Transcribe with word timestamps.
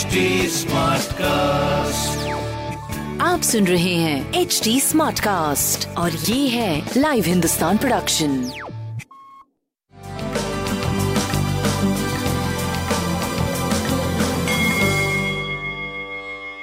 Smartcast 1.12 2.28
आप 3.22 3.40
सुन 3.42 3.66
रहे 3.66 3.94
हैं 3.94 4.32
एच 4.40 4.60
डी 4.64 4.78
स्मार्ट 4.80 5.20
कास्ट 5.20 5.88
और 5.98 6.10
ये 6.10 6.48
है 6.48 6.82
लाइव 6.96 7.24
हिंदुस्तान 7.24 7.78
प्रोडक्शन 7.78 8.36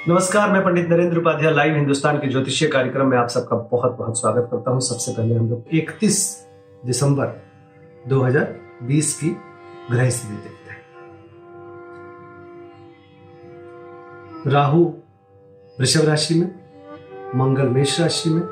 नमस्कार 0.08 0.50
मैं 0.50 0.64
पंडित 0.64 0.88
नरेंद्र 0.88 1.18
उपाध्याय 1.18 1.52
लाइव 1.54 1.74
हिंदुस्तान 1.74 2.18
के 2.18 2.28
ज्योतिषीय 2.28 2.68
कार्यक्रम 2.68 3.06
में 3.06 3.16
आप 3.18 3.28
सबका 3.28 3.56
बहुत 3.72 3.96
बहुत 3.98 4.20
स्वागत 4.20 4.48
करता 4.50 4.70
हूँ। 4.70 4.80
सबसे 4.80 5.12
पहले 5.12 5.34
हम 5.34 5.50
लोग 5.50 5.70
31 5.74 6.18
दिसंबर 6.86 7.32
2020 8.12 9.12
की 9.12 9.36
ग्रह 9.90 10.10
स्थिति 10.10 10.34
देखते 10.34 10.65
राहु, 14.46 14.84
वृषभ 15.80 16.04
राशि 16.04 16.34
में, 16.34 16.54
मंगल 17.34 17.68
मेष 17.68 18.00
राशि 18.00 18.30
में, 18.30 18.42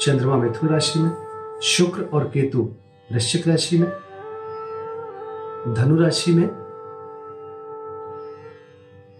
चंद्रमा 0.00 0.36
मिथुन 0.36 0.68
राशि 0.68 0.98
में, 0.98 1.10
शुक्र 1.62 2.02
और 2.02 2.24
केतु 2.24 2.74
वृश्चिक 3.12 3.48
राशि 3.48 3.78
में, 3.78 3.88
धनु 5.74 5.96
राशि 5.96 6.32
में, 6.32 6.50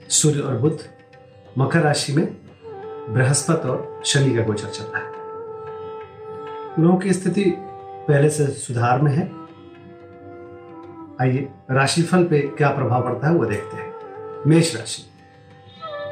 सूर्य 0.09 0.41
और 0.41 0.56
बुध 0.56 0.79
मकर 1.59 1.81
राशि 1.81 2.12
में, 2.12 2.36
बृहस्पति 3.14 3.69
और 3.69 4.03
शनि 4.05 4.36
का 4.36 4.42
गोचर 4.42 4.69
चल 4.69 4.84
रहा 4.84 5.03
है। 5.03 5.12
ग्रहों 6.79 6.98
की 6.98 7.12
स्थिति 7.12 7.55
पहले 8.09 8.31
से 8.31 8.47
सुधार 8.47 9.03
में 9.03 9.12
है। 9.12 9.33
आइए, 11.23 11.48
राशिफल 11.70 12.25
पे 12.25 12.39
क्या 12.39 12.70
प्रभाव 12.70 13.03
पड़ता 13.03 13.29
है 13.29 13.34
वो 13.34 13.45
देखते 13.45 13.77
हैं। 13.77 13.95
मेष 14.47 14.77
राशि। 14.77 15.08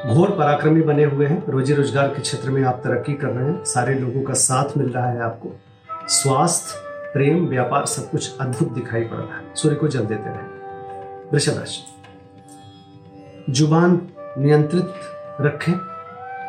घोर 0.05 0.29
पराक्रमी 0.29 0.81
बने 0.81 1.03
हुए 1.03 1.25
हैं। 1.27 1.47
रोजी 1.47 1.73
रोज़गार 1.73 2.07
के 2.07 2.21
क्षेत्र 2.21 2.49
में 2.49 2.63
आप 2.63 2.81
तरक्की 2.83 3.13
कर 3.13 3.27
रहे 3.27 3.45
हैं। 3.45 3.63
सारे 3.63 3.93
लोगों 3.93 4.21
का 4.21 4.33
साथ 4.33 4.77
मिल 4.77 4.89
रहा 4.89 5.09
है 5.09 5.21
आपको। 5.21 5.59
स्वास्थ्य, 6.07 6.79
प्रेम, 7.13 7.47
व्यापार 7.47 7.85
सब 7.85 8.09
कुछ 8.11 8.37
अद्भुत 8.37 8.71
दिखाई 8.71 9.01
पड़ 9.01 9.17
रहा 9.17 9.37
है। 9.37 9.55
सूर्य 9.55 9.75
को 9.75 9.87
जल 9.87 9.99
देते 9.99 10.29
रहे। 10.29 11.29
वृषभ 11.33 11.57
राशि। 11.57 11.83
ज़ुबान 13.49 14.07
नियंत्रित 14.37 14.93
रखें। 15.41 15.73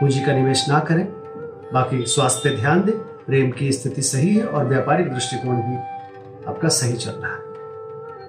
पूंजी 0.00 0.20
का 0.20 0.32
निवेश 0.32 0.68
ना 0.68 0.80
करें। 0.80 1.04
बाकी 1.72 2.06
स्वास्थ्य 2.06 2.50
पे 2.50 2.56
ध्यान 2.56 2.82
दें। 2.82 2.98
प्रेम 2.98 3.50
की 3.50 3.72
स्थिति 3.72 4.02
सही 4.02 4.36
है 4.36 4.46
और 4.46 4.64
व्यापारिक 4.64 5.12
दृष्टिकोण 5.12 5.56
भी 5.56 5.76
आपका 6.48 6.68
सही 6.68 6.92
चल 6.92 7.10
रहा 7.10 7.32
है। 7.32 7.40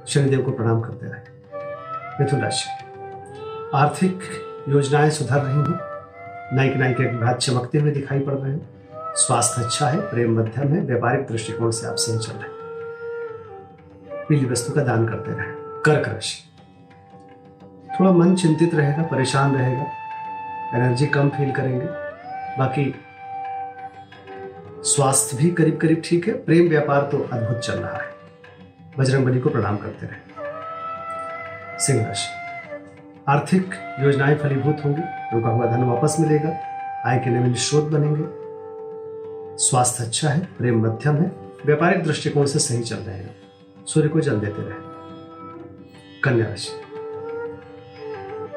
शनिदेव 0.08 0.42
को 0.42 0.52
प्रणाम 0.52 0.81
करते 0.81 1.06
रहे। 1.06 1.22
मिथुन 2.20 2.42
राशि। 2.42 2.70
आर्थिक 3.73 4.20
योजनाएँ 4.68 5.10
सुधर 5.10 5.38
रही 5.38 5.56
हैं। 5.56 5.80
नायक 6.56 6.78
नायिका 6.78 7.04
के 7.04 7.18
भाग 7.18 7.36
चमकते 7.36 7.78
हुए 7.78 7.92
दिखाई 7.92 8.20
पड़ 8.20 8.34
रहे 8.34 8.52
हैं। 8.52 8.70
स्वास्थ्य 8.96 9.64
अच्छा 9.64 9.90
है, 9.90 10.00
प्रेम 10.00 10.40
मध्यम 10.40 10.68
है 10.68 10.81
व्यापारिक 10.81 11.28
दृष्टिकोण 11.28 11.72
से 11.72 11.88
आप 11.88 11.96
सही 11.96 12.18
चल 12.18 12.34
रहे 12.34 12.44
हैं। 12.44 12.59
पीली 14.25 14.46
वस्तु 14.46 14.74
का 14.74 14.81
दान 14.81 15.08
करते 15.08 15.31
रहे। 15.31 15.46
कर्क 15.81 16.08
राशि। 16.08 16.44
थोड़ा 18.00 18.12
मन 18.12 18.36
चिंतित 18.36 18.75
रहेगा, 18.75 19.03
परेशान 19.03 19.56
रहेगा। 19.56 19.86
एनर्जी 20.74 21.08
कम 21.08 21.30
फील 21.30 21.52
करेंगे। 21.52 21.86
बाकी 22.59 22.96
स्वास्थ्य 24.84 25.38
भी 25.38 25.50
करीब 25.50 25.78
करीब 25.78 26.02
ठीक 26.06 26.28
है, 26.28 26.34
प्रेम 26.34 26.69
व्यापार 26.69 27.02
तो 27.02 27.30
अद्भुत 27.34 27.59
चल 27.59 27.74
रहा 27.74 27.98
है। 27.98 28.09
बजरंग 28.98 29.25
बली 29.25 29.40
को 29.40 29.50
प्रणाम 29.50 29.78
करते 29.78 30.06
रहे। 30.06 30.30
सिंह 31.80 32.08
राशि। 32.08 32.38
आर्थिक 33.29 33.69
योजनाएँ 34.00 34.35
फलीभूत 34.35 34.78
होंगी, 34.85 35.01
रुका 35.34 35.50
हुआ 35.50 35.66
धन 35.66 35.84
वापस 35.84 36.17
मिलेगा, 36.19 36.50
आय 37.06 37.19
के 37.19 37.29
नवीन 37.29 37.53
स्रोत 37.53 37.84
बनेंगे। 37.84 38.23
स्वास्थ्य 39.57 40.03
अच्छा 40.03 40.29
है, 40.29 40.40
प्रेम 40.40 40.85
मध्यम 40.85 41.16
है, 41.16 41.31
व्यापारिक 41.66 42.03
दृष्टिकोण 42.03 42.45
से 42.45 42.59
सही 42.59 42.84
चल 42.84 42.95
रहे 42.95 43.16
हैं। 43.16 43.35
सूर्य 43.88 44.09
को 44.09 44.19
जल 44.19 44.39
देते 44.39 44.62
रहे। 44.62 44.73
कन्या 46.23 46.45
राशि। 46.45 46.81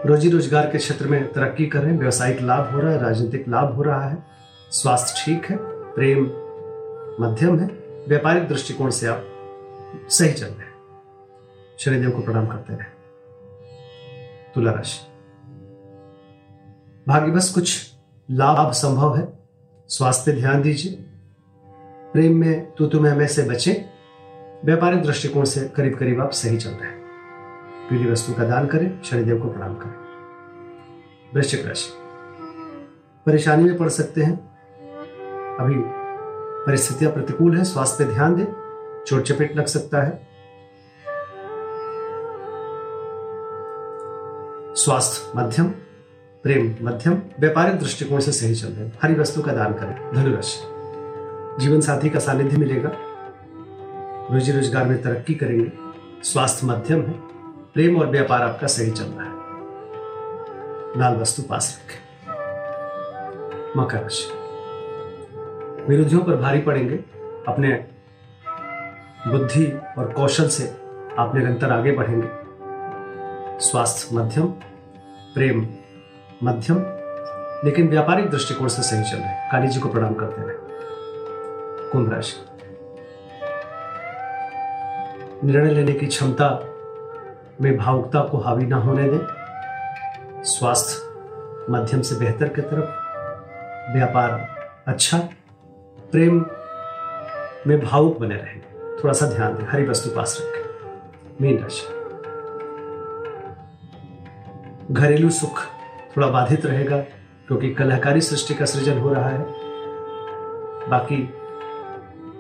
रोजी 0.08 0.30
रोज़गार 0.30 0.66
के 0.66 0.78
क्षेत्र 0.78 1.06
में 1.06 1.32
तरक्की 1.32 1.66
कर 1.66 1.80
रहे 1.80 1.92
हैं, 1.92 1.98
व्यवसायिक 1.98 2.40
लाभ 2.40 2.74
हो 2.74 2.80
रहा 2.80 2.92
है, 2.92 3.02
राजनीतिक 3.02 3.48
लाभ 3.48 3.74
हो 3.74 3.82
रहा 3.82 4.08
है। 4.08 4.24
स्वास्थ्य 4.70 5.22
ठीक 5.24 5.46
है, 5.46 5.56
प्रेम 5.94 6.24
मध्यम 7.20 7.58
है, 7.58 7.66
व्यापारिक 8.08 8.48
दृष्टिकोण 8.48 8.90
से 8.90 9.06
आप 9.06 9.24
सही 10.08 10.32
चल 10.32 10.46
रहे 10.46 10.56
हैं। 10.56 10.74
शनिदेव 11.78 12.10
को 12.10 12.22
प्रणाम 12.22 12.46
करते 12.46 12.72
रहे। 12.72 13.01
तुला 14.54 14.72
राशि 14.72 15.12
भाग्य 17.08 17.32
बस 17.32 17.54
कुछ 17.54 17.92
लाभ 18.30 18.72
संभव 18.72 19.16
है। 19.16 19.48
स्वास्थ्य 19.88 20.32
ध्यान 20.32 20.62
दीजिए। 20.62 20.92
प्रेम 22.12 22.36
में 22.36 22.74
तू 22.74 22.86
तुम्हें 22.86 23.16
में 23.16 23.26
से 23.26 23.42
बचे। 23.42 23.84
व्यापारिक 24.64 25.02
दृष्टिकोण 25.02 25.44
से 25.44 25.68
करीब 25.68 25.98
करीब 25.98 26.20
आप 26.20 26.30
सही 26.30 26.56
चल 26.56 26.70
रहे 26.70 26.90
हैं। 26.90 27.02
पीली 27.90 28.10
वस्तु 28.10 28.32
का 28.32 28.44
दान 28.44 28.66
करें, 28.66 29.02
शनिदेव 29.02 29.42
को 29.42 29.48
प्रणाम 29.48 29.74
करें। 29.74 29.94
वृश्चिक 31.34 31.66
राशि। 31.66 31.90
परेशानी 33.26 33.64
में 33.64 33.78
पड़ 33.78 33.88
सकते 33.88 34.22
हैं। 34.22 34.34
अभी 35.56 35.74
परिस्थितियाँ 36.66 37.12
प्रतिकूल 37.12 37.58
है, 37.58 37.64
स्वास्थ्य 37.64 38.04
ध्यान 38.04 38.34
दें। 38.34 38.46
चोट 39.06 39.22
चपेट 39.22 39.56
लग 39.56 39.66
सकता 39.66 40.02
है। 40.02 40.31
स्वास्थ्य 44.76 45.32
मध्यम, 45.36 45.66
प्रेम 46.42 46.76
मध्यम, 46.82 47.22
व्यापारिक 47.40 47.78
दृष्टिकोण 47.78 48.20
से 48.20 48.32
सही 48.32 48.54
चल 48.54 48.68
रहे 48.68 48.90
हरी 49.02 49.14
वस्तु 49.14 49.42
का 49.42 49.52
दान 49.52 49.72
करें। 49.72 50.12
धनुराशि। 50.14 50.60
जीवन 51.60 51.80
साथी 51.80 52.10
का 52.10 52.18
सानिध्य 52.18 52.56
मिलेगा। 52.56 52.90
रोजी 54.34 54.52
रोज़गार 54.52 54.84
में 54.84 55.02
तरक्की 55.02 55.34
करेंगे। 55.34 55.72
स्वास्थ्य 56.22 56.66
मध्यम 56.66 57.00
है। 57.00 57.12
प्रेम 57.74 57.96
और 57.96 58.06
व्यापार 58.06 58.42
आपका 58.42 58.66
सही 58.66 58.90
चल 58.90 59.04
रहा 59.04 59.24
है। 59.24 59.32
लाल 61.00 61.16
वस्तु 61.16 61.42
पास 61.42 61.82
रखें। 61.84 62.00
मकर 63.76 63.98
राशि। 63.98 64.32
विरोधियों 65.88 66.20
पर 66.20 66.36
भारी 66.36 66.60
पड़ेंगे। 66.60 66.96
अपने 67.48 67.86
बुद्धि 69.28 69.66
और 69.98 70.12
कौशल 70.12 70.48
से 70.48 70.76
आप 71.18 71.32
निरंतर 71.34 71.72
आगे 71.72 71.92
बढ़ेंगे। 71.92 72.41
स्वास्थ्य 73.60 74.16
मध्यम, 74.16 74.46
प्रेम 75.34 75.66
मध्यम, 76.44 76.76
लेकिन 77.64 77.88
व्यापारिक 77.88 78.30
दृष्टिकोण 78.30 78.68
से 78.68 78.82
सही 78.82 79.10
चल 79.10 79.16
रहे 79.16 79.50
काली 79.52 79.68
जी 79.68 79.80
को 79.80 79.88
प्रणाम 79.88 80.14
करते 80.14 80.42
रहे 80.42 80.56
कुंभ 81.90 82.12
राशि। 82.12 82.36
निर्णय 85.44 85.70
लेने 85.70 85.92
की 85.92 86.06
क्षमता 86.06 86.48
में 87.60 87.76
भावुकता 87.76 88.20
को 88.20 88.38
हावी 88.38 88.66
ना 88.66 88.76
होने 88.76 89.08
दें। 89.08 90.44
स्वास्थ्य 90.44 91.72
मध्यम 91.72 92.00
से 92.00 92.14
बेहतर 92.14 92.48
की 92.48 92.60
तरफ़, 92.60 93.94
व्यापार 93.96 94.56
अच्छा 94.86 95.18
प्रेम 96.12 96.46
में 97.66 97.80
भावुक 97.80 98.18
बने 98.18 98.34
रहेंगे 98.34 98.98
थोड़ा 99.04 99.12
सा 99.12 99.26
ध्यान 99.26 99.54
दें, 99.54 99.64
हरी 99.64 99.84
वस्तु 99.84 100.10
पास 100.10 100.38
रखें। 100.40 100.62
मीन 101.40 101.58
राशि। 101.58 102.01
घरेलू 104.92 105.30
सुख 105.30 105.64
थोड़ा 106.16 106.26
बाधित 106.28 106.66
रहेगा 106.66 106.96
क्योंकि 107.46 107.74
कलाकारी 107.74 108.20
सृष्टि 108.20 108.54
का 108.54 108.64
सृजन 108.64 108.98
हो 108.98 109.12
रहा 109.12 109.28
है। 109.28 109.44
बाकी 110.88 111.28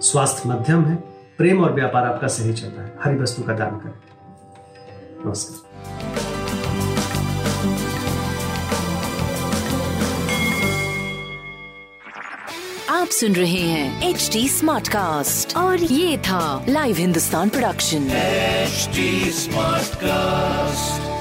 स्वास्थ्य 0.02 0.48
मध्यम 0.48 0.84
है 0.84 0.94
प्रेम 1.38 1.64
और 1.64 1.72
व्यापार 1.72 2.06
आपका 2.06 2.26
सही 2.26 2.52
चल 2.52 2.68
रहा 2.68 2.84
है। 2.84 2.98
हरी 3.04 3.18
वस्तु 3.18 3.42
का 3.42 3.52
दान 3.52 3.70
करें। 3.70 3.92
नमस्कार। 5.26 5.70
आप 12.90 13.08
सुन 13.08 13.32
रहे 13.32 13.60
हैं 13.60 14.10
एच 14.10 14.30
डी 14.32 14.48
स्मार्ट 14.48 14.88
कास्ट 14.88 15.56
और 15.56 15.78
ये 15.78 16.18
था 16.18 16.64
live 16.68 16.96
Hindustan 16.96 17.48
production 17.48 18.08
smart 18.08 19.82
Smartcast. 19.94 21.11